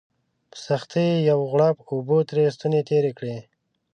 په 0.51 0.57
سختۍ 0.65 1.05
یې 1.11 1.17
یو 1.29 1.39
غوړپ 1.51 1.77
اوبه 1.89 2.17
تر 2.29 2.37
ستوني 2.55 2.81
تېري 2.89 3.11
کړې 3.19 3.37